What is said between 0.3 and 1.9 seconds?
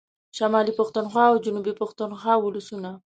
شمالي پښتونخوا او جنوبي